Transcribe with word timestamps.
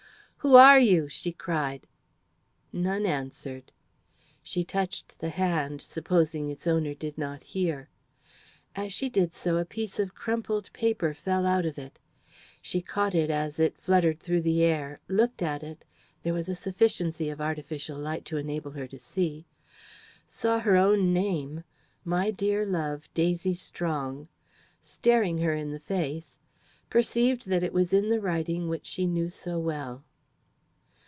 "Who 0.43 0.55
are 0.55 0.79
you?" 0.79 1.07
she 1.07 1.33
cried. 1.33 1.85
None 2.73 3.05
answered. 3.05 3.71
She 4.41 4.63
touched 4.63 5.19
the 5.19 5.29
hand, 5.29 5.81
supposing 5.81 6.49
its 6.49 6.65
owner 6.65 6.95
did 6.95 7.15
not 7.15 7.43
hear. 7.43 7.89
As 8.75 8.91
she 8.91 9.07
did 9.07 9.35
so 9.35 9.57
a 9.57 9.65
piece 9.65 9.99
of 9.99 10.15
crumpled 10.15 10.73
paper 10.73 11.13
fell 11.13 11.45
out 11.45 11.67
of 11.67 11.77
it. 11.77 11.99
She 12.59 12.81
caught 12.81 13.13
at 13.13 13.25
it 13.25 13.29
as 13.29 13.59
it 13.59 13.77
fluttered 13.77 14.19
through 14.19 14.41
the 14.41 14.63
air; 14.63 14.99
looked 15.07 15.43
at 15.43 15.61
it 15.61 15.85
there 16.23 16.33
was 16.33 16.49
a 16.49 16.55
sufficiency 16.55 17.29
of 17.29 17.39
artificial 17.39 17.99
light 17.99 18.25
to 18.25 18.37
enable 18.37 18.71
her 18.71 18.87
to 18.87 18.97
see 18.97 19.45
saw 20.25 20.57
her 20.57 20.75
own 20.75 21.13
name 21.13 21.63
"my 22.03 22.31
dear 22.31 22.65
love, 22.65 23.07
Daisy 23.13 23.53
Strong" 23.53 24.27
staring 24.81 25.37
her 25.37 25.53
in 25.53 25.69
the 25.69 25.79
face; 25.79 26.39
perceived 26.89 27.45
that 27.47 27.61
it 27.61 27.71
was 27.73 27.93
in 27.93 28.09
the 28.09 28.19
writing 28.19 28.67
which 28.67 28.87
she 28.87 29.05
knew 29.05 29.29
so 29.29 29.59
well. 29.59 30.03